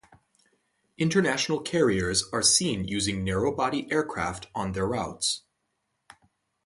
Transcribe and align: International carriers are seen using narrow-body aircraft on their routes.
International 0.97 1.61
carriers 1.61 2.23
are 2.33 2.41
seen 2.41 2.87
using 2.87 3.23
narrow-body 3.23 3.87
aircraft 3.91 4.47
on 4.55 4.71
their 4.71 4.87
routes. 4.87 5.43